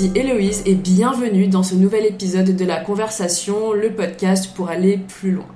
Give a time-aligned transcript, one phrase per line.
[0.00, 5.32] Héloïse et bienvenue dans ce nouvel épisode de la conversation, le podcast pour aller plus
[5.32, 5.48] loin.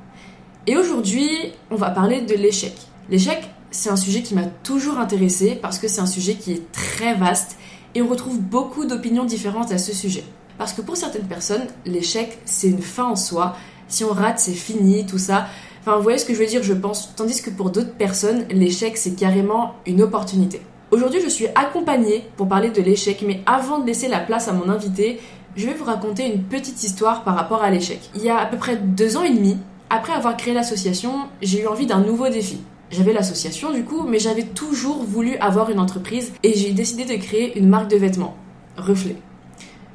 [0.66, 1.28] Et aujourd'hui,
[1.70, 2.74] on va parler de l'échec.
[3.08, 3.38] L'échec,
[3.70, 7.14] c'est un sujet qui m'a toujours intéressé parce que c'est un sujet qui est très
[7.14, 7.56] vaste
[7.94, 10.24] et on retrouve beaucoup d'opinions différentes à ce sujet.
[10.58, 13.56] Parce que pour certaines personnes, l'échec, c'est une fin en soi.
[13.86, 15.46] Si on rate, c'est fini, tout ça.
[15.82, 17.14] Enfin, vous voyez ce que je veux dire, je pense.
[17.14, 20.62] Tandis que pour d'autres personnes, l'échec, c'est carrément une opportunité.
[20.92, 24.52] Aujourd'hui, je suis accompagnée pour parler de l'échec, mais avant de laisser la place à
[24.52, 25.20] mon invité,
[25.56, 27.98] je vais vous raconter une petite histoire par rapport à l'échec.
[28.14, 29.56] Il y a à peu près deux ans et demi,
[29.88, 32.60] après avoir créé l'association, j'ai eu envie d'un nouveau défi.
[32.90, 37.14] J'avais l'association du coup, mais j'avais toujours voulu avoir une entreprise et j'ai décidé de
[37.14, 38.36] créer une marque de vêtements.
[38.76, 39.16] Reflet.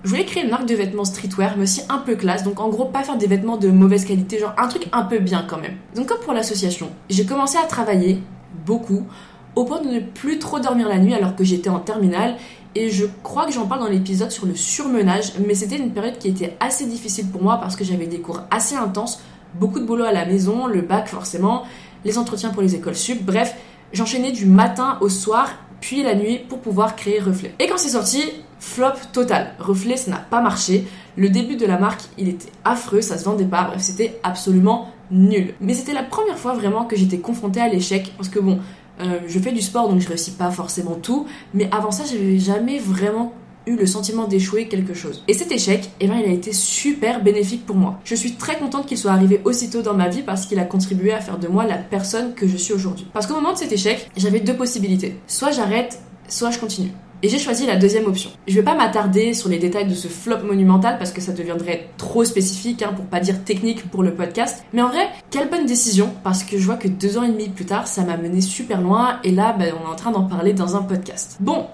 [0.04, 2.70] Je voulais créer une marque de vêtements streetwear, mais aussi un peu classe, donc en
[2.70, 5.60] gros pas faire des vêtements de mauvaise qualité, genre un truc un peu bien quand
[5.60, 5.76] même.
[5.96, 8.20] Donc comme pour l'association, j'ai commencé à travailler
[8.66, 9.04] beaucoup
[9.58, 12.36] au point de ne plus trop dormir la nuit alors que j'étais en terminale.
[12.76, 16.20] Et je crois que j'en parle dans l'épisode sur le surmenage, mais c'était une période
[16.20, 19.20] qui était assez difficile pour moi parce que j'avais des cours assez intenses,
[19.56, 21.64] beaucoup de boulot à la maison, le bac forcément,
[22.06, 23.56] les entretiens pour les écoles sup, bref,
[23.94, 25.50] j'enchaînais du matin au soir,
[25.82, 27.56] puis la nuit pour pouvoir créer Reflet.
[27.58, 28.22] Et quand c'est sorti,
[28.60, 29.56] flop total.
[29.58, 30.86] Reflet, ça n'a pas marché.
[31.16, 34.92] Le début de la marque, il était affreux, ça se vendait pas, bref, c'était absolument
[35.10, 35.56] nul.
[35.62, 38.60] Mais c'était la première fois vraiment que j'étais confrontée à l'échec, parce que bon,
[39.00, 42.40] euh, je fais du sport donc je réussis pas forcément tout, mais avant ça j'avais
[42.40, 43.34] jamais vraiment
[43.68, 45.24] eu le sentiment d'échouer quelque chose.
[45.28, 48.00] Et cet échec, eh ben, il a été super bénéfique pour moi.
[48.06, 51.12] Je suis très contente qu'il soit arrivé aussitôt dans ma vie parce qu'il a contribué
[51.12, 53.08] à faire de moi la personne que je suis aujourd'hui.
[53.14, 55.20] Parce qu'au moment de cet échec, j'avais deux possibilités.
[55.28, 56.92] Soit j'arrête, soit je continue.
[57.24, 58.30] Et j'ai choisi la deuxième option.
[58.48, 61.90] Je vais pas m'attarder sur les détails de ce flop monumental parce que ça deviendrait
[61.98, 64.64] trop spécifique, hein, pour pas dire technique pour le podcast.
[64.72, 67.50] Mais en vrai, quelle bonne décision parce que je vois que deux ans et demi
[67.50, 70.26] plus tard, ça m'a mené super loin et là, ben, on est en train d'en
[70.26, 71.38] parler dans un podcast.
[71.40, 71.66] Bon,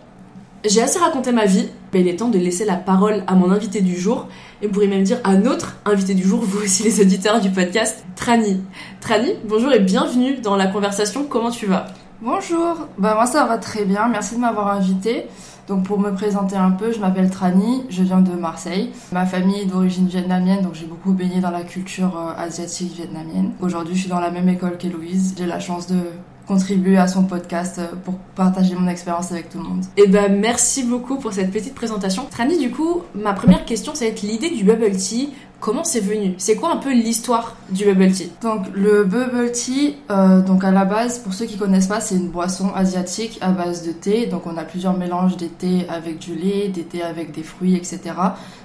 [0.64, 3.52] j'ai assez raconté ma vie, mais il est temps de laisser la parole à mon
[3.52, 4.30] invité du jour,
[4.62, 8.06] et vous même dire à notre invité du jour, vous aussi les auditeurs du podcast,
[8.16, 8.62] Trani.
[9.02, 11.88] Trani, bonjour et bienvenue dans la conversation, comment tu vas?
[12.26, 15.26] Bonjour, bah moi ça va très bien, merci de m'avoir invité.
[15.68, 18.92] Donc pour me présenter un peu, je m'appelle Trani, je viens de Marseille.
[19.12, 23.52] Ma famille est d'origine vietnamienne, donc j'ai beaucoup baigné dans la culture euh, asiatique vietnamienne.
[23.60, 25.36] Aujourd'hui, je suis dans la même école qu'Héloïse.
[25.38, 26.00] J'ai la chance de
[26.48, 29.84] contribuer à son podcast euh, pour partager mon expérience avec tout le monde.
[29.98, 32.26] Et eh ben merci beaucoup pour cette petite présentation.
[32.32, 35.34] Trani, du coup, ma première question, ça va être l'idée du bubble tea.
[35.64, 36.34] Comment c'est venu?
[36.40, 38.30] C'est quoi un peu l'histoire du bubble tea?
[38.42, 42.16] Donc le bubble tea, euh, donc à la base, pour ceux qui connaissent pas, c'est
[42.16, 44.26] une boisson asiatique à base de thé.
[44.26, 47.78] Donc on a plusieurs mélanges des thés avec du lait, des thés avec des fruits,
[47.78, 48.02] etc.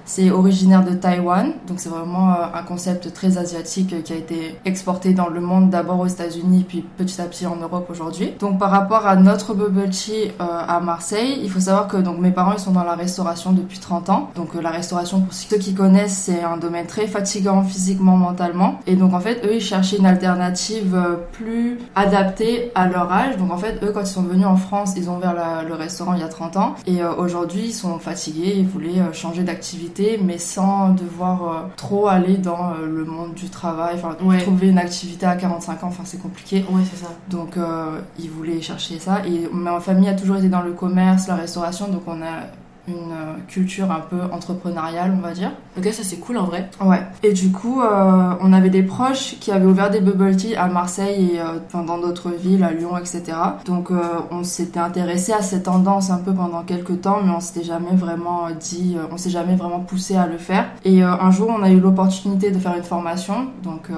[0.09, 4.57] C'est originaire de Taïwan, donc c'est vraiment euh, un concept très asiatique qui a été
[4.65, 8.33] exporté dans le monde, d'abord aux États-Unis, puis petit à petit en Europe aujourd'hui.
[8.41, 12.19] Donc par rapport à notre bubble tea euh, à Marseille, il faut savoir que donc
[12.19, 14.31] mes parents ils sont dans la restauration depuis 30 ans.
[14.35, 18.81] Donc euh, la restauration pour ceux qui connaissent, c'est un domaine très fatigant physiquement, mentalement.
[18.87, 20.99] Et donc en fait eux ils cherchaient une alternative
[21.33, 23.37] plus adaptée à leur âge.
[23.37, 25.37] Donc en fait eux quand ils sont venus en France, ils ont ouvert
[25.69, 29.45] le restaurant il y a 30 ans et aujourd'hui ils sont fatigués, ils voulaient changer
[29.45, 33.97] d'activité mais sans devoir euh, trop aller dans euh, le monde du travail.
[33.97, 36.65] Enfin, trouver une activité à 45 ans, enfin, c'est compliqué.
[36.71, 37.11] Ouais, c'est ça.
[37.29, 39.23] Donc, euh, ils voulaient chercher ça.
[39.27, 42.47] Et ma famille a toujours été dans le commerce, la restauration, donc on a
[42.89, 45.53] une euh, culture un peu entrepreneuriale, on va dire.
[45.77, 46.71] Ok, ça c'est cool en vrai.
[46.81, 47.01] Ouais.
[47.23, 50.67] Et du coup, euh, on avait des proches qui avaient ouvert des bubble tea à
[50.67, 53.37] Marseille et euh, dans d'autres villes, à Lyon, etc.
[53.65, 53.91] Donc
[54.31, 57.95] on s'était intéressé à cette tendance un peu pendant quelques temps, mais on s'était jamais
[57.95, 60.67] vraiment dit, on s'est jamais vraiment poussé à le faire.
[60.85, 63.89] Et un jour, on a eu l'opportunité de faire une formation, donc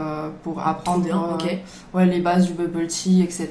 [0.42, 1.06] pour apprendre
[1.94, 3.48] ouais, les bases du bubble tea, etc.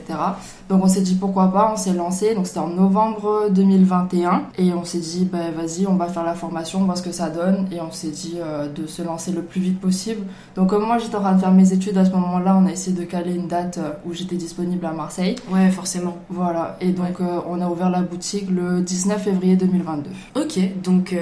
[0.69, 2.35] Donc on s'est dit pourquoi pas, on s'est lancé.
[2.35, 6.35] Donc c'était en novembre 2021 et on s'est dit bah, vas-y, on va faire la
[6.35, 7.67] formation, on voit ce que ça donne.
[7.72, 10.28] Et on s'est dit euh, de se lancer le plus vite possible.
[10.55, 12.72] Donc, comme moi j'étais en train de faire mes études à ce moment-là, on a
[12.72, 15.35] essayé de caler une date euh, où j'étais disponible à Marseille.
[15.52, 16.17] Ouais, forcément.
[16.29, 16.78] Voilà.
[16.82, 20.11] Et donc, euh, on a ouvert la boutique le 19 février 2022.
[20.35, 21.16] Ok, donc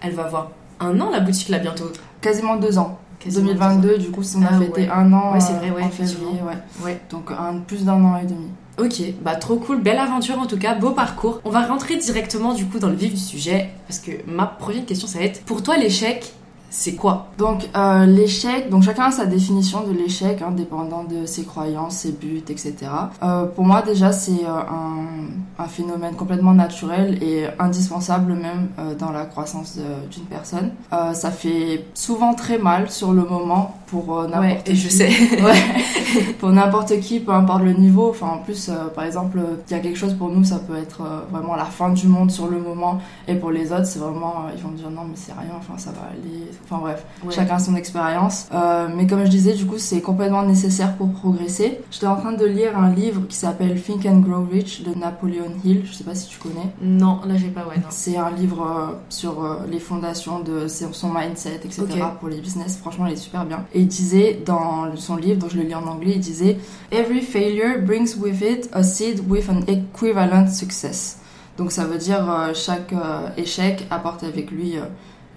[0.00, 1.90] elle va avoir un an la boutique là bientôt
[2.20, 2.98] Quasiment deux ans.
[3.26, 6.40] 2022, du coup, on a ah fêté un an ouais, c'est vrai, ouais, en février.
[6.84, 7.00] Ouais.
[7.10, 8.50] Donc, un, plus d'un an et demi.
[8.76, 11.40] Ok, bah trop cool, belle aventure en tout cas, beau parcours.
[11.44, 14.84] On va rentrer directement du coup dans le vif du sujet parce que ma prochaine
[14.84, 16.32] question ça va être pour toi l'échec
[16.76, 21.24] c'est quoi Donc euh, l'échec, donc chacun a sa définition de l'échec, hein, dépendant de
[21.24, 22.74] ses croyances, ses buts, etc.
[23.22, 28.96] Euh, pour moi déjà c'est euh, un, un, phénomène complètement naturel et indispensable même euh,
[28.96, 29.78] dans la croissance
[30.10, 30.72] d'une personne.
[30.90, 34.76] Ça fait souvent très mal sur le moment pour n'importe ouais, qui.
[34.76, 35.08] je sais.
[35.42, 38.10] ouais, pour n'importe qui, peu importe le niveau.
[38.10, 39.38] Enfin en plus, par exemple,
[39.68, 42.32] il y a quelque chose pour nous, ça peut être vraiment la fin du monde
[42.32, 42.98] sur le moment,
[43.28, 45.90] et pour les autres c'est vraiment, ils vont dire non mais c'est rien, enfin ça
[45.90, 47.32] va aller Enfin bref, ouais.
[47.32, 48.46] chacun son expérience.
[48.54, 51.80] Euh, mais comme je disais, du coup, c'est complètement nécessaire pour progresser.
[51.90, 55.50] J'étais en train de lire un livre qui s'appelle Think and Grow Rich de Napoleon
[55.64, 55.82] Hill.
[55.84, 56.70] Je sais pas si tu connais.
[56.80, 57.76] Non, là j'ai pas, ouais.
[57.90, 61.82] C'est un livre euh, sur euh, les fondations de son mindset, etc.
[61.82, 62.00] Okay.
[62.18, 62.78] pour les business.
[62.78, 63.64] Franchement, il est super bien.
[63.74, 66.56] Et il disait dans son livre, dont je le lis en anglais, il disait
[66.90, 71.18] Every failure brings with it a seed with an equivalent success.
[71.58, 72.92] Donc ça veut dire chaque
[73.36, 74.76] échec apporte avec lui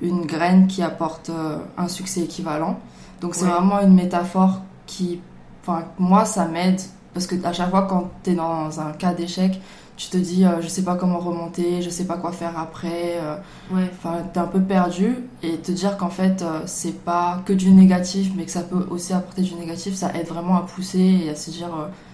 [0.02, 2.80] une graine qui apporte euh, un succès équivalent.
[3.22, 3.52] Donc c'est ouais.
[3.52, 5.20] vraiment une métaphore qui,
[5.64, 6.80] enfin moi ça m'aide
[7.14, 9.60] parce que à chaque fois quand tu es dans un cas d'échec,
[9.96, 13.18] tu te dis euh, je sais pas comment remonter, je sais pas quoi faire après.
[13.20, 13.38] Euh,
[13.72, 13.90] ouais.
[13.92, 17.72] Enfin t'es un peu perdu et te dire qu'en fait euh, c'est pas que du
[17.72, 21.30] négatif mais que ça peut aussi apporter du négatif, ça aide vraiment à pousser et
[21.32, 21.70] à se dire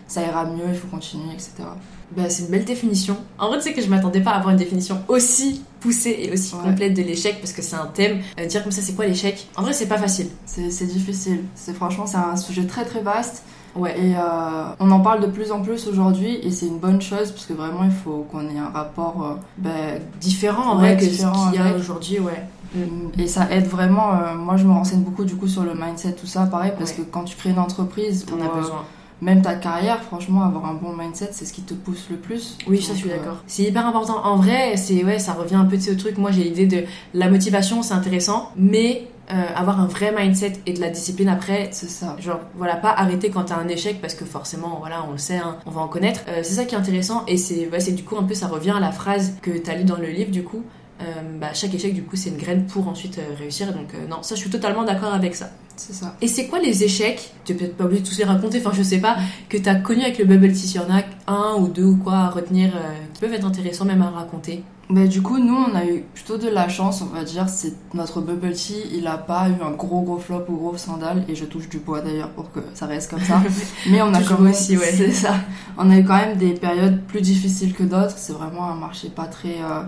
[0.07, 1.63] ça ira mieux, il faut continuer, etc.
[2.15, 3.17] Bah, c'est une belle définition.
[3.39, 6.31] En vrai, tu sais que je m'attendais pas à avoir une définition aussi poussée et
[6.31, 6.61] aussi ouais.
[6.63, 8.19] complète de l'échec parce que c'est un thème.
[8.39, 9.47] Euh, dire comme ça, c'est quoi l'échec?
[9.55, 10.27] En vrai, c'est pas facile.
[10.45, 11.43] C'est difficile.
[11.55, 13.43] C'est franchement, c'est un sujet très très vaste.
[13.75, 13.99] Ouais.
[13.99, 14.19] Et euh,
[14.79, 17.53] on en parle de plus en plus aujourd'hui et c'est une bonne chose parce que
[17.53, 19.71] vraiment, il faut qu'on ait un rapport euh, bah,
[20.21, 22.43] différent en vrai que ce qu'il y a aujourd'hui, ouais.
[22.75, 23.19] Mm.
[23.19, 24.11] Et ça aide vraiment.
[24.37, 26.97] Moi, je me renseigne beaucoup du coup sur le mindset, tout ça, pareil, parce ouais.
[26.97, 28.85] que quand tu crées une entreprise, on a besoin
[29.23, 32.57] même ta carrière, franchement, avoir un bon mindset, c'est ce qui te pousse le plus.
[32.67, 33.33] Oui, ça, je suis d'accord.
[33.33, 33.47] Euh...
[33.47, 34.23] C'est hyper important.
[34.23, 36.17] En vrai, c'est ouais, ça revient un peu de ce truc.
[36.17, 36.83] Moi, j'ai l'idée de
[37.13, 41.69] la motivation, c'est intéressant, mais euh, avoir un vrai mindset et de la discipline après,
[41.71, 42.17] c'est ça.
[42.19, 45.37] Genre, voilà, pas arrêter quand t'as un échec parce que forcément, voilà, on le sait,
[45.37, 46.21] hein, on va en connaître.
[46.27, 48.47] Euh, c'est ça qui est intéressant et c'est, ouais, c'est du coup un peu, ça
[48.47, 50.63] revient à la phrase que t'as lu dans le livre, du coup.
[51.03, 53.73] Euh, bah, chaque échec, du coup, c'est une graine pour ensuite euh, réussir.
[53.73, 55.49] Donc, non, ça, je suis totalement d'accord avec ça.
[55.75, 56.15] C'est ça.
[56.21, 57.33] Et c'est quoi les échecs?
[57.45, 59.17] Tu peut-être pas obligé de tous les raconter, enfin je sais pas,
[59.49, 60.67] que t'as connu avec le bubble tea.
[60.67, 63.45] S'il y en a un ou deux ou quoi à retenir euh, qui peuvent être
[63.45, 64.63] intéressants même à raconter.
[64.89, 67.49] Bah, du coup, nous on a eu plutôt de la chance, on va dire.
[67.49, 71.23] C'est notre bubble tea, il a pas eu un gros gros flop ou gros scandale.
[71.27, 73.41] Et je touche du bois d'ailleurs pour que ça reste comme ça.
[73.89, 74.91] Mais on a quand même aussi, ouais.
[74.95, 75.35] C'est ça.
[75.77, 78.17] On a eu quand même des périodes plus difficiles que d'autres.
[78.17, 79.55] C'est vraiment un marché pas très.
[79.61, 79.83] Euh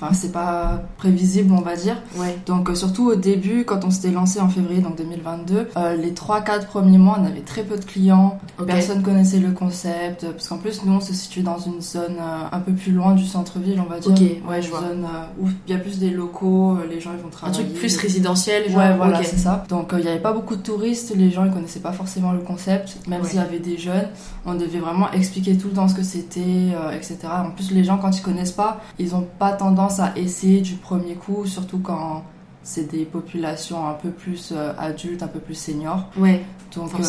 [0.00, 1.96] Enfin, c'est pas prévisible, on va dire.
[2.16, 2.38] Ouais.
[2.46, 6.12] Donc, euh, surtout au début, quand on s'était lancé en février, donc 2022, euh, les
[6.12, 8.38] 3-4 premiers mois, on avait très peu de clients.
[8.58, 8.72] Okay.
[8.72, 10.26] Personne connaissait le concept.
[10.30, 13.12] Parce qu'en plus, nous, on se situe dans une zone euh, un peu plus loin
[13.14, 14.12] du centre-ville, on va dire.
[14.48, 14.80] Ouais, je une vois.
[14.80, 17.30] zone euh, où il y a plus des locaux, euh, les gens ils vont Un
[17.30, 17.64] travailler.
[17.64, 18.78] truc plus résidentiel, genre.
[18.78, 19.64] Ouais, voilà, c'est ça.
[19.68, 22.32] Donc, euh, il n'y avait pas beaucoup de touristes, les gens ils connaissaient pas forcément
[22.32, 23.28] le concept, même Ouais.
[23.28, 24.08] s'il y avait des jeunes.
[24.46, 26.40] On devait vraiment expliquer tout le temps ce que c'était,
[26.74, 27.18] euh, etc.
[27.24, 30.74] En plus, les gens, quand ils connaissent pas, ils ont pas tendance à essayer du
[30.74, 32.22] premier coup, surtout quand
[32.62, 36.04] c'est des populations un peu plus euh, adultes, un peu plus seniors.
[36.16, 36.44] Ouais.
[36.74, 37.04] Donc euh,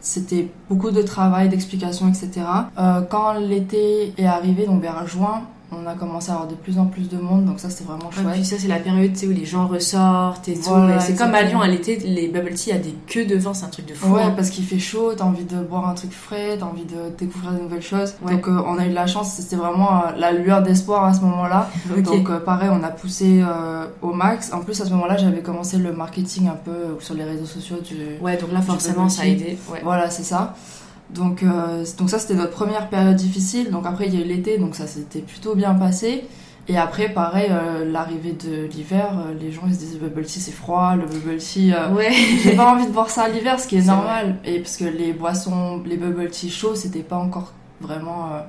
[0.00, 2.46] c'était beaucoup de travail, d'explication, etc.
[2.78, 5.42] Euh, quand l'été est arrivé, donc vers juin,
[5.82, 8.06] on a commencé à avoir de plus en plus de monde, donc ça c'était vraiment
[8.06, 8.34] Ouais, chouette.
[8.34, 10.62] puis ça, c'est la période où les gens ressortent et tout.
[10.68, 11.42] Voilà, c'est comme à.
[11.42, 13.68] Lyon, à l'été, les bubble tea, il y a des queues de vin, c'est un
[13.68, 14.12] truc de fou.
[14.14, 14.32] Ouais, hein.
[14.34, 17.52] parce qu'il fait chaud, t'as envie de boire un truc frais, t'as envie de découvrir
[17.52, 18.14] de nouvelles choses.
[18.22, 18.32] Ouais.
[18.32, 21.12] Donc euh, on a eu de la chance, c'était vraiment euh, la lueur d'espoir à
[21.14, 21.70] ce moment-là.
[22.02, 23.44] Donc euh, pareil, on a poussé
[24.02, 24.52] au max.
[24.52, 27.76] En plus à ce moment-là, j'avais commencé le marketing un peu sur les réseaux sociaux
[27.84, 28.16] du...
[28.20, 29.58] ouais, donc là, forcément, ça a aidé.
[29.70, 29.80] Ouais.
[29.82, 30.54] Voilà, c'est ça.
[31.10, 33.70] Donc, euh, donc ça, c'était notre première période difficile.
[33.70, 36.24] Donc après, il y a eu l'été, donc ça s'était plutôt bien passé.
[36.66, 40.24] Et après, pareil, euh, l'arrivée de l'hiver, euh, les gens ils se disent le bubble
[40.24, 42.10] tea c'est froid, le bubble tea, euh, Ouais.
[42.42, 44.36] j'ai pas envie de boire ça l'hiver, ce qui est, normal.
[44.46, 48.40] Et parce que les boissons, les bubble tea chauds, c'était pas encore vraiment euh,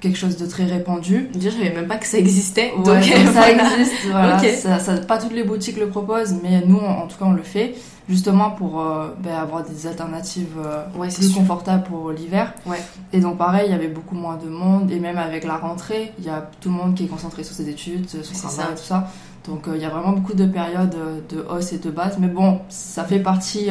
[0.00, 1.28] quelque chose de très répandu.
[1.38, 2.72] Je savais même pas que ça existait.
[2.78, 3.72] Ouais, donc, donc ça voilà.
[3.74, 4.36] existe, voilà.
[4.38, 4.48] Ok.
[4.56, 7.32] Ça, ça- pas toutes les boutiques le proposent, mais nous, en en tout cas, on
[7.34, 7.74] le fait
[8.08, 11.38] justement pour euh, ben, avoir des alternatives euh, Ouais, plus sûr.
[11.38, 12.52] confortables pour l'hiver.
[12.66, 12.82] Ouais.
[13.12, 16.12] Et donc pareil, il y avait beaucoup moins de monde et même avec la rentrée,
[16.18, 18.72] il y a tout le monde qui est concentré sur ses études, sur son travail
[18.72, 19.08] et tout ça.
[19.46, 22.16] Donc euh, il y a vraiment beaucoup de périodes euh, de hausse et de baisse,
[22.18, 23.68] mais bon, ça fait partie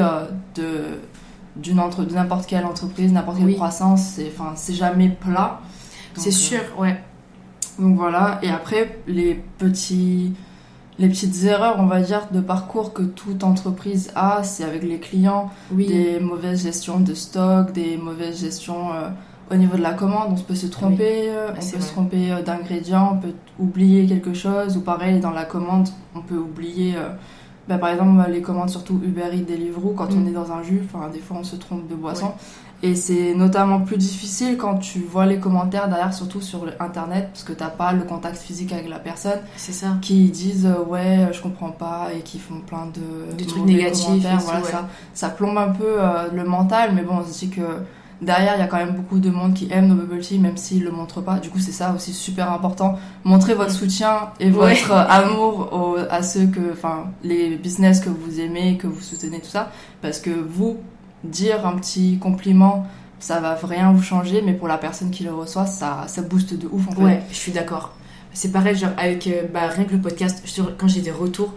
[0.55, 0.99] de
[1.55, 3.55] d'une entre de n'importe quelle entreprise, n'importe quelle Oui.
[3.55, 4.01] croissance.
[4.15, 5.61] C'est enfin c'est jamais plat.
[6.15, 6.99] C'est sûr, ouais.
[7.79, 10.33] donc voilà, et après les petits
[10.99, 14.99] les petites erreurs, on va dire, de parcours que toute entreprise a, c'est avec les
[14.99, 15.87] clients, Oui.
[15.87, 19.09] des mauvaises gestions de stock, des mauvaises gestions euh,
[19.51, 20.29] au niveau de la commande.
[20.31, 24.33] On peut se tromper, euh, on peut se tromper euh, d'ingrédients, on peut oublier quelque
[24.33, 27.09] chose, ou pareil dans la commande, on peut oublier euh,
[27.67, 30.27] bah, par exemple, les commandes surtout Uber Eats, Deliveroo, quand on Mm.
[30.27, 32.33] est dans un jus, enfin, des fois on se trompe de boisson.
[32.85, 37.43] Et c'est notamment plus difficile quand tu vois les commentaires derrière, surtout sur internet, parce
[37.45, 39.95] que t'as pas le contact physique avec la personne, C'est ça.
[40.01, 44.05] qui disent euh, ouais, je comprends pas, et qui font plein de, Des trucs négatifs
[44.43, 44.69] voilà, ouais.
[44.69, 47.61] ça, ça plombe un peu euh, le mental, mais bon, on se dit que
[48.21, 50.57] derrière, il y a quand même beaucoup de monde qui aime nos bubble tea, même
[50.57, 51.35] s'ils le montrent pas.
[51.39, 52.99] Du coup, c'est ça aussi super important.
[53.23, 54.73] Montrer votre soutien et Ouais.
[54.75, 58.99] votre euh, amour au- à ceux que, enfin, les business que vous aimez, que vous
[59.01, 59.71] soutenez, tout ça.
[60.01, 60.77] Parce que vous,
[61.23, 62.85] dire un petit compliment,
[63.19, 66.53] ça va rien vous changer, mais pour la personne qui le reçoit, ça, ça booste
[66.53, 67.03] de ouf, en fait.
[67.03, 67.93] Ouais, je suis d'accord.
[68.33, 71.53] C'est pareil, genre avec euh, bah, rien que le podcast, je quand j'ai des retours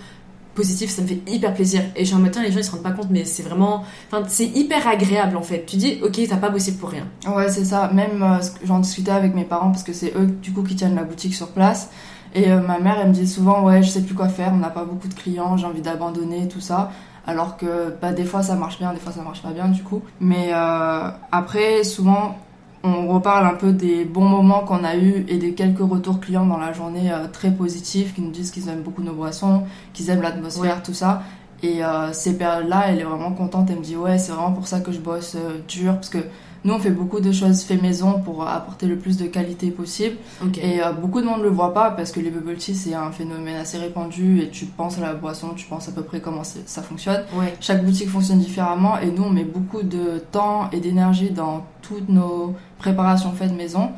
[0.55, 1.83] positifs, ça me fait hyper plaisir.
[1.95, 3.85] Et genre, matin, les gens ils se rendent pas compte, mais c'est vraiment.
[4.11, 5.65] Enfin, c'est hyper agréable en fait.
[5.67, 7.07] Tu dis, ok, t'as pas bossé pour rien.
[7.29, 7.91] Ouais, c'est ça.
[7.93, 10.97] Même, euh, j'en discutais avec mes parents parce que c'est eux, du coup, qui tiennent
[10.97, 11.91] la boutique sur place.
[12.35, 14.59] Et euh, ma mère, elle me dit souvent, ouais, je sais plus quoi faire, on
[14.59, 16.91] n'a pas beaucoup de clients, j'ai envie d'abandonner, tout ça.
[17.27, 19.83] Alors que, bah, des fois, ça marche bien, des fois, ça marche pas bien, du
[19.83, 20.03] coup.
[20.21, 22.37] Mais euh, après, souvent,
[22.87, 26.47] on reparle un peu des bons moments qu'on a eus et des quelques retours clients
[26.47, 30.11] dans la journée euh, très positifs qui nous disent qu'ils aiment beaucoup nos boissons, qu'ils
[30.11, 31.23] aiment l'atmosphère, tout ça.
[31.63, 33.71] Et euh, ces périodes-là, elle est vraiment contente.
[33.71, 36.19] Elle me dit ouais, c'est vraiment pour ça que je bosse euh, dur parce que
[36.67, 40.17] nous on fait beaucoup de choses fait maison pour apporter le plus de qualité possible.
[40.61, 42.95] Et euh, beaucoup de monde ne le voit pas parce que les bubble tea c'est
[42.95, 46.21] un phénomène assez répandu et tu penses à la boisson, tu penses à peu près
[46.21, 47.23] comment ça fonctionne.
[47.35, 47.55] Ouais.
[47.61, 52.09] Chaque boutique fonctionne différemment et nous on met beaucoup de temps et d'énergie dans toutes
[52.09, 53.91] nos préparations faites maison.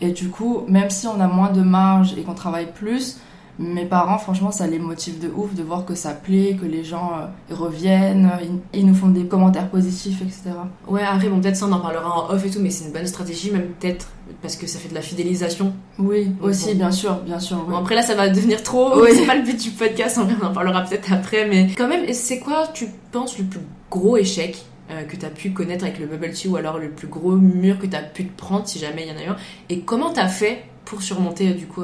[0.00, 3.18] Et du coup, même si on a moins de marge et qu'on travaille plus,
[3.58, 6.84] mes parents, franchement, ça les motive de ouf de voir que ça plaît, que les
[6.84, 10.50] gens euh, reviennent, ils, ils nous font des commentaires positifs, etc.
[10.86, 12.92] Ouais, après, bon, peut-être ça, on en parlera en off et tout, mais c'est une
[12.92, 14.08] bonne stratégie, même peut-être
[14.42, 15.72] parce que ça fait de la fidélisation.
[15.98, 16.76] Oui, aussi, bon.
[16.76, 17.56] bien sûr, bien sûr.
[17.66, 17.72] oui.
[17.72, 19.02] Bon, après, là, ça va devenir trop.
[19.02, 19.10] Oui.
[19.14, 22.38] C'est pas le but du podcast, on en parlera peut-être après, mais quand même, c'est
[22.38, 23.60] quoi, tu penses, le plus
[23.90, 27.08] gros échec euh, que t'as pu connaître avec le bubble tea ou alors le plus
[27.08, 29.36] gros mur que t'as pu te prendre si jamais il y en a eu un?
[29.68, 31.82] Et comment t'as fait pour surmonter, euh, du coup,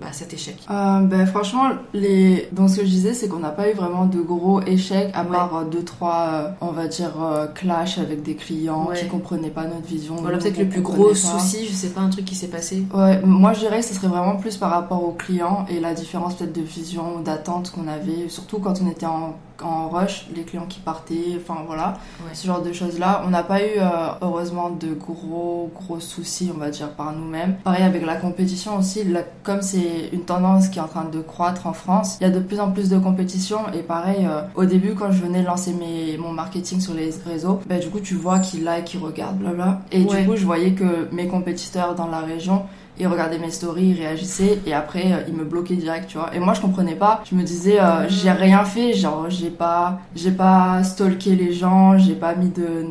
[0.00, 0.56] bah, cet échec?
[0.70, 2.48] Euh, ben, franchement, les...
[2.52, 5.22] donc ce que je disais, c'est qu'on n'a pas eu vraiment de gros échecs, à
[5.22, 5.28] Ouais.
[5.30, 8.96] part euh, deux, trois, euh, on va dire, euh, clash avec des clients Ouais.
[8.98, 10.14] qui comprenaient pas notre vision.
[10.16, 11.14] Voilà, peut-être le plus gros pas.
[11.14, 12.84] souci, je sais pas, un truc qui s'est passé.
[12.94, 15.94] Ouais, moi je dirais que ce serait vraiment plus par rapport aux clients et la
[15.94, 20.42] différence peut-être de vision d'attente qu'on avait, surtout quand on était en, en rush, les
[20.42, 22.30] clients qui partaient, enfin voilà, Ouais.
[22.34, 23.22] ce genre de choses-là.
[23.26, 23.88] On n'a pas eu euh,
[24.22, 27.56] heureusement de gros gros soucis, on va dire, par nous-mêmes.
[27.64, 31.20] Pareil avec la compétition aussi, là, comme c'est une tendance qui est en train de
[31.20, 34.42] croître en France, il y a de plus en plus de compétition et pareil, euh,
[34.54, 38.00] au début quand je venais lancer mes, mon marketing sur les réseaux, ben, du coup
[38.00, 39.80] tu vois qu'ils like, qu'ils regardent, blabla.
[39.92, 40.20] Et Ouais.
[40.22, 42.62] du coup je voyais que mes compétiteurs dans la région
[43.00, 46.34] ils regardaient mes stories, ils réagissaient et après euh, ils me bloquaient direct, tu vois.
[46.34, 47.22] Et moi je comprenais pas.
[47.30, 48.08] Je me disais euh, Mhm.
[48.10, 52.84] j'ai rien fait, genre j'ai pas j'ai pas stalké les gens, j'ai pas mis de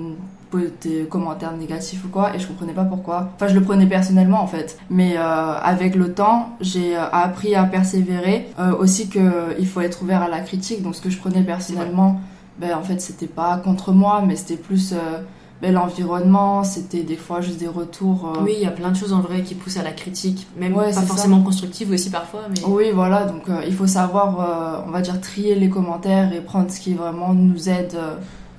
[0.82, 3.30] des commentaires négatifs ou quoi et je comprenais pas pourquoi.
[3.36, 4.80] Enfin je le prenais personnellement en fait.
[4.90, 5.22] Mais euh,
[5.62, 8.48] avec le temps, j'ai appris à persévérer
[8.80, 10.82] aussi que il faut être ouvert à la critique.
[10.82, 12.22] Donc ce que je prenais personnellement,
[12.60, 14.94] ben en fait c'était pas contre moi mais c'était plus
[15.62, 19.14] l'environnement, c'était des fois juste des retours euh, Oui, il y a plein de choses
[19.14, 21.06] en vrai qui poussent à la critique, même Ouais, pas c'est ça.
[21.08, 22.64] forcément constructives aussi parfois, mais.
[22.68, 26.42] Oui, voilà, donc euh, il faut savoir, euh, on va dire, trier les commentaires et
[26.42, 27.98] prendre ce qui vraiment nous aide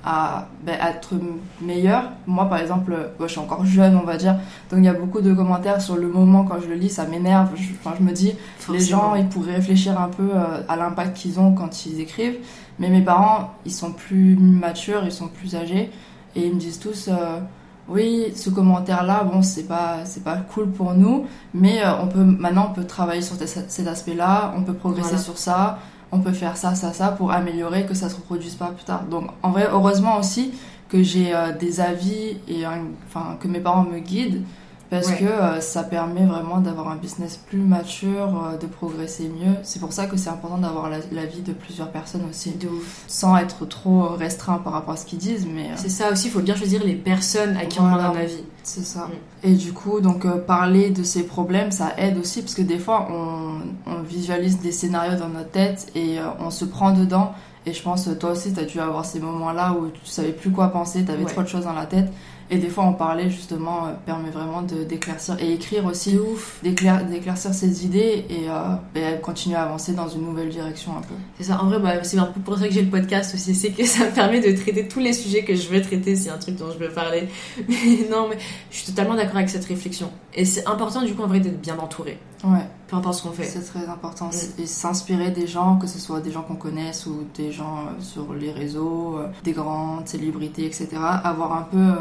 [0.03, 1.13] à, ben, être
[1.61, 2.03] meilleur.
[2.25, 4.35] Moi, par exemple, je suis encore jeune, on va dire,
[4.71, 7.05] donc il y a beaucoup de commentaires sur le moment quand je le lis, ça
[7.05, 7.49] m'énerve.
[7.55, 7.63] Je,
[7.97, 8.35] je me dis, les
[8.79, 9.01] forcément.
[9.01, 12.37] gens, ils pourraient réfléchir un peu euh, à l'impact qu'ils ont quand ils écrivent.
[12.79, 15.91] Mais mes parents, ils sont plus matures, ils sont plus âgés,
[16.35, 17.07] et ils me disent tous.
[17.09, 17.39] euh,
[17.87, 22.23] oui, ce commentaire-là, bon, c'est pas, c'est pas cool pour nous, mais euh, on peut,
[22.23, 25.23] maintenant, on peut travailler sur cet aspect-là, on peut progresser Voilà.
[25.23, 25.79] sur ça,
[26.11, 29.05] on peut faire ça, ça, ça pour améliorer que ça se reproduise pas plus tard.
[29.09, 30.51] Donc, en vrai, heureusement aussi
[30.87, 32.63] que j'ai euh, des avis et
[33.07, 34.43] enfin que mes parents me guident
[34.89, 35.17] parce Ouais.
[35.17, 39.55] que euh, ça permet vraiment d'avoir un business plus mature, euh, de progresser mieux.
[39.63, 43.03] C'est pour ça que c'est important d'avoir la- l'avis de plusieurs personnes aussi, De ouf.
[43.07, 46.27] sans être trop restreint par rapport à ce qu'ils disent, mais euh, C'est ça aussi,
[46.27, 48.43] il faut bien choisir les personnes à qui on demande un avis.
[48.63, 49.07] c'est ça.
[49.07, 49.47] Mm.
[49.47, 52.79] Et du coup, donc euh, parler de ces problèmes, ça aide aussi parce que des
[52.79, 53.59] fois, on,
[53.91, 57.33] on visualise des scénarios dans notre tête et euh, on se prend dedans.
[57.65, 60.31] Et je pense, euh, toi aussi, tu as dû avoir ces moments-là où tu savais
[60.31, 61.31] plus quoi penser, tu avais Ouais.
[61.31, 62.11] trop de choses dans la tête.
[62.51, 65.37] Et des fois, en parler, justement, euh, permet vraiment d'éclaircir.
[65.39, 66.59] Et écrire aussi, ouf.
[66.63, 71.01] d'éclair- d'éclaircir ses idées et euh, ben, continuer à avancer dans une nouvelle direction un
[71.01, 71.13] peu.
[71.37, 73.53] C'est ça, en vrai, bah, c'est un peu pour ça que j'ai le podcast aussi,
[73.53, 76.31] c'est que ça me permet de traiter tous les sujets que je veux traiter, c'est
[76.31, 77.27] un truc dont je veux parler.
[77.69, 78.37] Mais non, mais
[78.71, 80.09] je suis totalement d'accord avec cette réflexion.
[80.33, 82.17] Et c'est important, du coup, en vrai, d'être bien entouré.
[82.43, 82.65] Ouais.
[82.87, 83.43] Peu importe ce qu'on fait.
[83.43, 84.27] C'est très important.
[84.27, 84.61] Mm.
[84.61, 88.01] Et s'inspirer des gens, que ce soit des gens qu'on connaisse ou des gens euh,
[88.01, 90.87] sur les réseaux, des grandes célébrités, etc.
[91.23, 91.93] Avoir un peu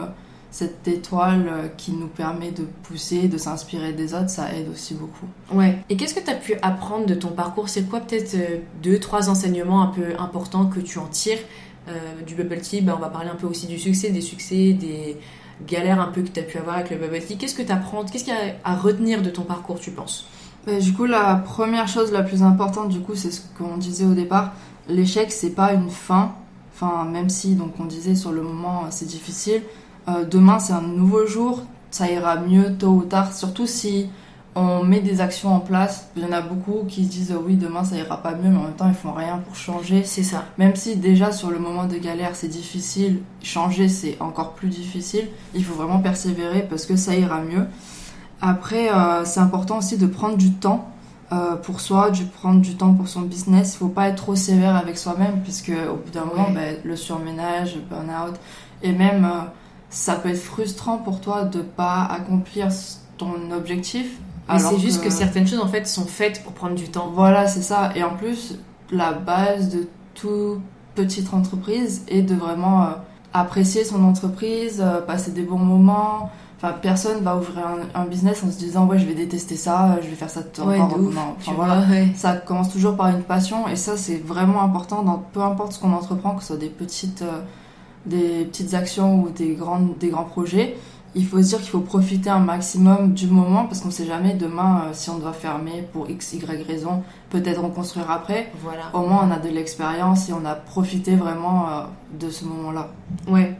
[0.58, 4.94] cette étoile euh, qui nous permet de pousser, de s'inspirer des autres, ça aide aussi
[4.94, 5.26] beaucoup.
[5.52, 5.78] Ouais.
[5.88, 7.68] Et qu'est-ce que tu as pu apprendre de ton parcours?
[7.68, 11.38] C'est quoi peut-être euh, deux, trois enseignements un peu importants que tu en tires
[11.86, 11.92] euh,
[12.26, 12.80] du bubble tea?
[12.80, 15.16] Bah, On va parler un peu aussi du succès, des succès, des
[15.64, 17.36] galères un peu que tu as pu avoir avec le bubble tea.
[17.36, 20.26] Qu'est-ce que tu apprends Qu'est-ce qu'il y a à retenir de ton parcours, tu penses?
[20.66, 24.06] Mais du coup, la première chose la plus importante, du coup, c'est ce qu'on disait
[24.06, 24.54] au départ.
[24.88, 26.34] L'échec, c'est pas une fin.
[26.74, 29.62] Enfin, même si, donc, on disait sur le moment, c'est difficile.
[30.08, 31.62] Euh, demain, c'est un nouveau jour.
[31.90, 33.32] Ça ira mieux tôt ou tard.
[33.32, 34.10] Surtout si
[34.54, 36.08] on met des actions en place.
[36.16, 38.58] Il y en a beaucoup qui se disent oui, demain, ça ira pas mieux, mais
[38.58, 40.02] en même temps, ils font rien pour changer.
[40.04, 40.44] C'est ça.
[40.58, 45.28] Même si déjà sur le moment de galère c'est difficile, changer c'est encore plus difficile,
[45.54, 47.66] il faut vraiment persévérer parce que ça ira mieux.
[48.40, 50.88] Après, euh, c'est important aussi de prendre du temps
[51.32, 53.74] euh, pour soi, de prendre du temps pour son business.
[53.74, 56.96] Il faut pas être trop sévère avec soi-même puisque au bout d'un moment, ben, le
[56.96, 58.34] surménage, le burn-out
[58.82, 59.44] et même euh,
[59.90, 62.68] ça peut être frustrant pour toi de pas accomplir
[63.16, 64.18] ton objectif.
[64.50, 65.10] Mais c'est juste que...
[65.10, 67.10] certaines choses en fait sont faites pour prendre du temps.
[67.14, 67.90] voilà, c'est ça.
[67.94, 68.58] Et en plus,
[68.90, 70.60] la base de toute
[70.94, 72.86] petite entreprise est de vraiment euh,
[73.34, 76.30] apprécier son entreprise, euh, passer des bons moments.
[76.56, 77.58] Enfin, personne va ouvrir
[77.94, 80.30] un, un business en se disant ouais, je vais détester ça, euh, je vais faire
[80.30, 80.98] ça tout Ouais, encore.
[80.98, 81.86] ouf, Non, vois, voilà.
[81.88, 82.08] ouais.
[82.16, 85.78] Ça commence toujours par une passion et ça c'est vraiment important dans peu importe ce
[85.78, 87.42] qu'on entreprend, que ce soit des petites, euh,
[88.06, 90.76] des petites actions ou des, grandes, des grands projets.
[91.14, 94.34] Il faut se dire qu'il faut profiter un maximum du moment parce qu'on sait jamais
[94.34, 98.52] demain euh, si on doit fermer pour x, y raison, peut-être reconstruire après.
[98.62, 98.90] Voilà.
[98.92, 101.82] Au moins on a de l'expérience et on a profité vraiment euh,
[102.18, 102.90] de ce moment-là.
[103.26, 103.56] Ouais.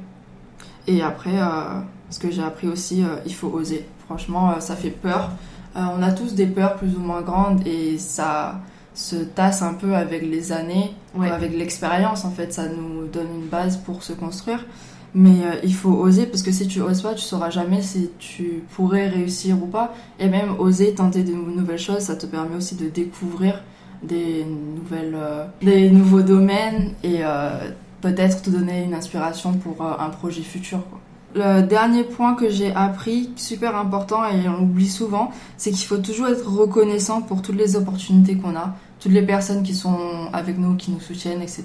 [0.87, 1.81] Et après, euh,
[2.11, 3.87] ce que j'ai appris aussi, il faut oser.
[4.07, 5.31] Franchement, ça fait peur.
[5.75, 8.61] On a tous des peurs plus ou moins grandes et ça
[8.99, 11.31] se tasse un peu avec les années, Ouais.
[11.31, 12.53] avec l'expérience en fait.
[12.53, 14.67] Ça nous donne une base pour se construire.
[15.15, 18.11] Mais euh, il faut oser parce que si tu oses pas, tu sauras jamais si
[18.19, 19.95] tu pourrais réussir ou pas.
[20.21, 23.63] Et même oser tenter de nouvelles choses, ça te permet aussi de découvrir
[24.03, 30.11] des nouvelles, euh, des nouveaux domaines et euh, peut-être te donner une inspiration pour un
[30.11, 30.81] projet futur.
[30.91, 31.01] quoi.
[31.35, 35.99] Le dernier point que j'ai appris, super important et on l'oublie souvent, c'est qu'il faut
[35.99, 40.59] toujours être reconnaissant pour toutes les opportunités qu'on a, toutes les personnes qui sont avec
[40.59, 41.65] nous, qui nous soutiennent, etc.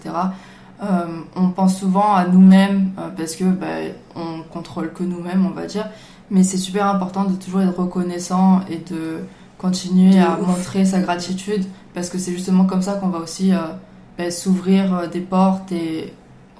[0.81, 3.67] Euh, on pense souvent à nous-mêmes euh, parce que bah,
[4.15, 5.87] on contrôle que nous-mêmes, on va dire.
[6.29, 9.19] Mais c'est super important de toujours être reconnaissant et de
[9.57, 10.47] continuer De à ouf.
[10.47, 13.59] montrer sa gratitude parce que c'est justement comme ça qu'on va aussi euh,
[14.17, 16.13] bah, s'ouvrir des portes et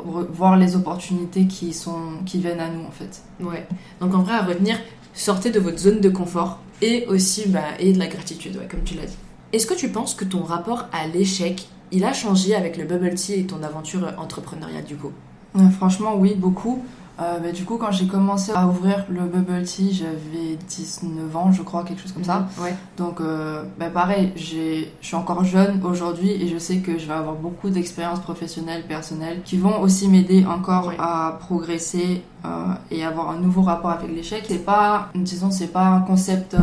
[0.03, 3.23] voir les opportunités qui sont qui viennent à nous en fait.
[3.41, 3.65] Ouais.
[3.99, 4.77] Donc en vrai, à retenir,
[5.13, 8.83] sortez de votre zone de confort et aussi bah, et de la gratitude, ouais, comme
[8.83, 9.17] tu l'as dit.
[9.53, 13.13] Est-ce que tu penses que ton rapport à l'échec, il a changé avec le bubble
[13.13, 15.11] tea et ton aventure entrepreneuriale du coup?
[15.55, 16.83] Euh, franchement, oui, beaucoup.
[17.21, 21.51] Euh, bah, du coup, quand j'ai commencé à ouvrir le bubble tea, j'avais 19 ans,
[21.51, 22.47] je crois, quelque chose comme ça.
[22.59, 22.73] Ouais.
[22.97, 27.05] Donc, euh, bah, pareil, j'ai- je suis encore jeune aujourd'hui et je sais que je
[27.05, 30.95] vais avoir beaucoup d'expériences professionnelles, personnelles, qui vont aussi m'aider encore Ouais.
[30.97, 34.45] à progresser euh, et avoir un nouveau rapport avec l'échec.
[34.47, 36.57] C'est pas, disons, c'est pas un concept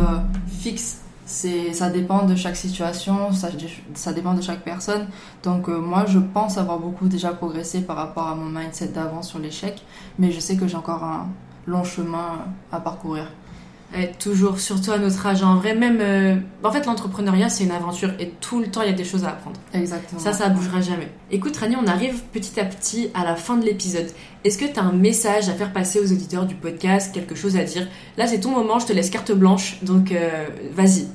[0.59, 0.97] fixe.
[1.31, 3.47] C'est, ça dépend de chaque situation, ça,
[3.93, 5.07] ça dépend de chaque personne.
[5.43, 9.21] Donc euh, moi, je pense avoir beaucoup déjà progressé par rapport à mon mindset d'avant
[9.21, 9.81] sur l'échec,
[10.19, 11.29] mais je sais que j'ai encore un
[11.67, 12.39] long chemin
[12.71, 13.31] à parcourir.
[13.95, 15.41] Ouais, toujours, surtout à notre âge.
[15.43, 15.99] En vrai, même.
[16.01, 19.03] euh, En fait, l'entrepreneuriat, c'est une aventure et tout le temps, il y a des
[19.03, 19.57] choses à apprendre.
[19.73, 20.19] Exactement.
[20.19, 21.11] Ça, ça bougera jamais.
[21.29, 24.07] Écoute, Rani, on arrive petit à petit à la fin de l'épisode.
[24.45, 27.55] Est-ce que tu as un message à faire passer aux auditeurs du podcast, quelque chose
[27.57, 27.85] à dire?
[28.17, 31.07] Là, c'est ton moment, je te laisse carte blanche, donc euh, vas-y.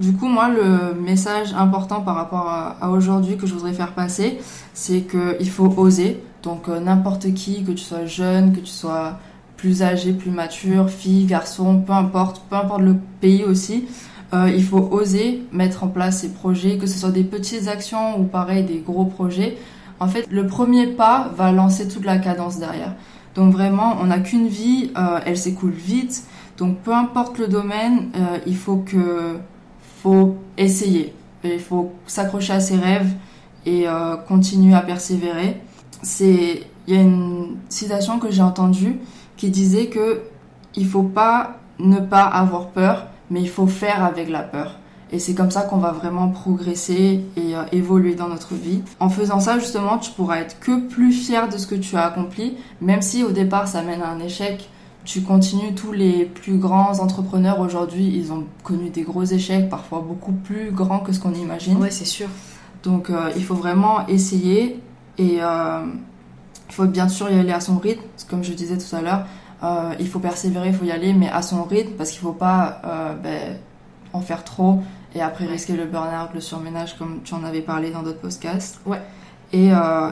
[0.00, 4.38] Du coup, moi, le message important par rapport à, aujourd'hui que je voudrais faire passer,
[4.72, 6.22] c'est qu'il faut oser.
[6.42, 9.18] Donc, euh, n'importe qui, que tu sois jeune, que tu sois
[9.58, 13.88] plus âgé, plus mature, fille, garçon, peu importe, peu importe le pays aussi,
[14.32, 18.18] euh, il faut oser mettre en place ces projets, que ce soit des petites actions
[18.18, 19.58] ou pareil des gros projets.
[19.98, 22.94] En fait, le premier pas va lancer toute la cadence derrière.
[23.34, 26.24] Donc vraiment, on n'a qu'une vie, euh, elle s'écoule vite.
[26.56, 28.10] Donc peu importe le domaine,
[28.46, 29.36] il faut que
[30.02, 31.14] faut essayer.
[31.44, 33.12] Il faut s'accrocher à ses rêves
[33.66, 35.60] et euh, continuer à persévérer.
[36.02, 38.98] C'est il y a une citation que j'ai entendue
[39.36, 40.22] qui disait que
[40.74, 44.78] il faut pas ne pas avoir peur, mais il faut faire avec la peur.
[45.12, 48.82] Et c'est comme ça qu'on va vraiment progresser et euh, évoluer dans notre vie.
[49.00, 52.06] En faisant ça, justement, tu pourras être que plus fier de ce que tu as
[52.06, 54.68] accompli, même si au départ ça mène à un échec.
[55.10, 60.04] Tu continues tous les plus grands entrepreneurs aujourd'hui, ils ont connu des gros échecs, parfois
[60.06, 61.78] beaucoup plus grands que ce qu'on imagine.
[61.78, 62.28] Ouais, c'est sûr.
[62.84, 64.78] Donc euh, il faut vraiment essayer
[65.18, 65.80] et euh,
[66.68, 69.26] il faut bien sûr y aller à son rythme, comme je disais tout à l'heure.
[69.64, 72.30] Euh, il faut persévérer, il faut y aller, mais à son rythme parce qu'il ne
[72.30, 72.80] faut pas
[73.20, 73.56] ben,
[74.12, 74.78] en faire trop
[75.16, 78.78] et après risquer le burn-out, le surménage, comme tu en avais parlé dans d'autres podcasts.
[78.86, 79.02] Ouais.
[79.52, 79.70] Et,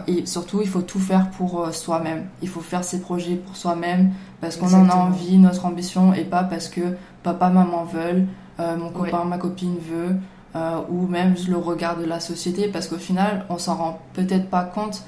[0.09, 2.27] et, surtout, il faut tout faire pour soi-même.
[2.43, 6.25] Il faut faire ses projets pour soi-même parce qu'on en a envie, notre ambition, et
[6.25, 8.27] pas parce que papa, maman veulent,
[8.59, 10.17] mon copain, ma copine veut.
[10.57, 14.49] Euh, ou même le regard de la société, parce qu'au final, on s'en rend peut-être
[14.49, 15.03] pas compte,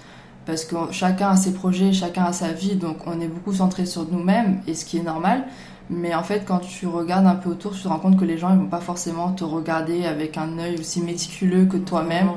[0.45, 3.87] parce que chacun a ses projets, chacun a sa vie, donc on est beaucoup centré
[3.87, 5.45] sur nous-mêmes, et ce qui est normal.
[5.89, 8.37] Mais en fait, quand tu regardes un peu autour, tu te rends compte que les
[8.37, 12.29] gens, ils vont pas forcément te regarder avec un œil aussi méticuleux que toi-même.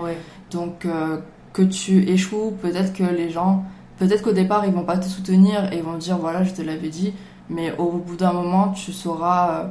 [0.49, 1.17] Donc, euh,
[1.53, 3.63] que tu échoues, peut-être que les gens,
[3.99, 6.61] peut-être qu'au départ, ils vont pas te soutenir et ils vont dire, voilà, je te
[6.61, 7.13] l'avais dit.
[7.49, 9.67] Mais au bout d'un moment, tu sauras euh,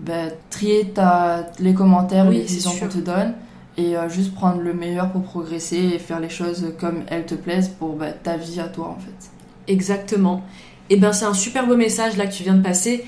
[0.00, 3.34] ben, trier ta, les commentaires, les décisions qu'on te donne
[3.76, 7.34] et euh, juste prendre le meilleur pour progresser et faire les choses comme elles te
[7.34, 9.30] plaisent pour ben, ta vie à toi en fait.
[9.72, 10.42] Exactement.
[10.90, 13.04] Et ben c'est un super beau message là que tu viens de passer.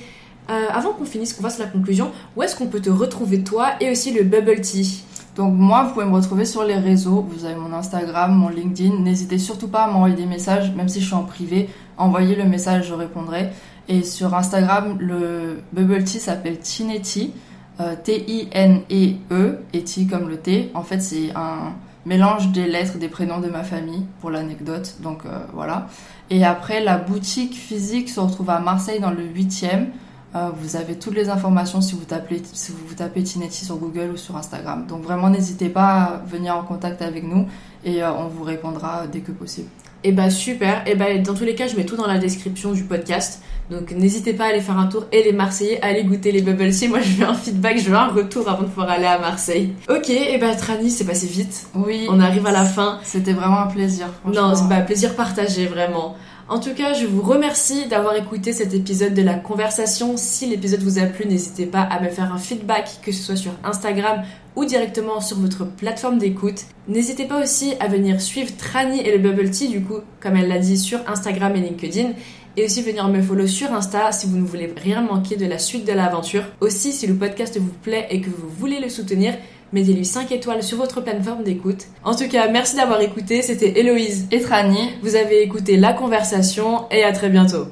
[0.51, 3.73] Euh, avant qu'on finisse, qu'on fasse la conclusion, où est-ce qu'on peut te retrouver toi
[3.81, 5.03] et aussi le Bubble Tea?
[5.35, 7.27] Donc moi, vous pouvez me retrouver sur les réseaux.
[7.29, 8.99] Vous avez mon Instagram, mon LinkedIn.
[8.99, 11.71] N'hésitez surtout pas à m'envoyer des messages, même si je suis en privé.
[11.97, 13.49] Envoyez le message, je répondrai.
[13.89, 17.33] Et sur Instagram, le bubble tea s'appelle Tinetti,
[17.81, 20.71] euh, T-I-N-E-E, et tea comme le thé.
[20.75, 21.73] En fait, c'est un
[22.05, 24.97] mélange des lettres des prénoms de ma famille, pour l'anecdote.
[25.01, 25.87] Donc euh, voilà.
[26.29, 29.87] Et après, la boutique physique se retrouve à Marseille dans le 8e.
[30.35, 34.13] Euh, vous avez toutes les informations si vous tapez, si vous tapez Tinetti sur Google
[34.15, 34.87] ou sur Instagram.
[34.87, 37.47] Donc vraiment, n'hésitez pas à venir en contact avec nous
[37.85, 39.69] et on vous répondra dès que possible.
[40.05, 42.09] Et eh bah super, et eh bah dans tous les cas je mets tout dans
[42.09, 43.41] la description du podcast.
[43.71, 46.73] Donc n'hésitez pas à aller faire un tour et les Marseillais, allez goûter les bubble
[46.73, 46.89] tea.
[46.89, 49.75] Moi je veux un feedback, je veux un retour avant de pouvoir aller à Marseille.
[49.89, 51.69] Ok, et bah Trani, c'est passé vite.
[51.77, 52.09] Oui.
[52.11, 52.99] On arrive à la fin.
[53.05, 54.09] C'était vraiment un plaisir.
[54.25, 56.17] Non, c'est bah plaisir partagé vraiment.
[56.49, 60.17] En tout cas, je vous remercie d'avoir écouté cet épisode de la conversation.
[60.17, 63.37] Si l'épisode vous a plu, n'hésitez pas à me faire un feedback, que ce soit
[63.37, 64.23] sur Instagram
[64.57, 66.65] ou directement sur votre plateforme d'écoute.
[66.89, 70.49] N'hésitez pas aussi à venir suivre Trani et le Bubble Tea, du coup, comme elle
[70.49, 72.11] l'a dit, sur Instagram et LinkedIn.
[72.57, 75.59] Et aussi venir me follow sur Insta si vous ne voulez rien manquer de la
[75.59, 76.45] suite de l'aventure.
[76.61, 79.35] Aussi, si le podcast vous plaît et que vous voulez le soutenir,
[79.73, 81.87] mettez-lui 5 étoiles sur votre plateforme d'écoute.
[82.05, 84.91] En tout cas, merci d'avoir écouté, c'était Héloïse et Trani.
[85.03, 87.67] Vous avez écouté la conversation et à très bientôt.